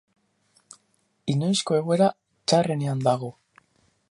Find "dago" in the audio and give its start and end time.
3.11-3.35